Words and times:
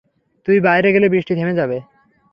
তুই 0.47 0.57
বাইরে 0.59 0.89
গেলে 0.91 1.07
বৃষ্টি 1.09 1.33
থেমে 1.35 1.53
যাবে? 1.53 1.77